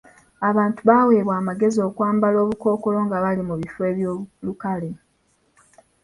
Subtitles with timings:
[0.49, 4.89] Abantu baaweebwa amagezi okwambala obukookolo nga bali mu bifo eby'olukale.